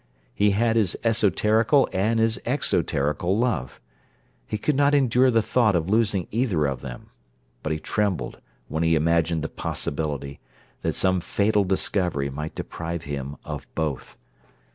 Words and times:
He 0.33 0.49
had 0.49 0.75
his 0.77 0.97
esoterical 1.03 1.87
and 1.93 2.19
his 2.19 2.39
exoterical 2.43 3.37
love. 3.37 3.79
He 4.47 4.57
could 4.57 4.75
not 4.75 4.95
endure 4.95 5.29
the 5.29 5.43
thought 5.43 5.75
of 5.75 5.91
losing 5.91 6.27
either 6.31 6.65
of 6.65 6.81
them, 6.81 7.11
but 7.61 7.71
he 7.71 7.77
trembled 7.77 8.41
when 8.67 8.81
he 8.81 8.95
imagined 8.95 9.43
the 9.43 9.47
possibility 9.47 10.39
that 10.81 10.95
some 10.95 11.21
fatal 11.21 11.63
discovery 11.65 12.31
might 12.31 12.55
deprive 12.55 13.03
him 13.03 13.35
of 13.45 13.67
both. 13.75 14.17